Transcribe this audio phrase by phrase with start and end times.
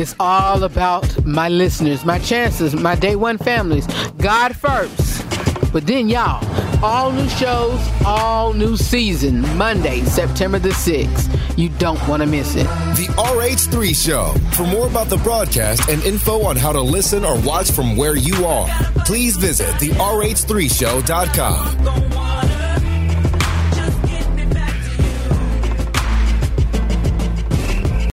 [0.00, 3.86] It's all about my listeners, my chances, my day one families.
[4.16, 5.26] God first.
[5.74, 6.42] But then, y'all,
[6.82, 11.58] all new shows, all new season, Monday, September the 6th.
[11.58, 12.64] You don't want to miss it.
[12.96, 14.32] The RH3 Show.
[14.52, 18.16] For more about the broadcast and info on how to listen or watch from where
[18.16, 18.68] you are,
[19.04, 22.19] please visit the RH3show.com.